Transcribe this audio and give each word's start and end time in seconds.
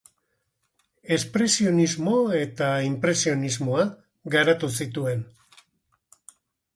Espresionismo 1.17 2.15
eta 2.39 2.69
inpresionismoa 2.87 3.85
garatu 4.37 4.71
zituen. 4.81 5.23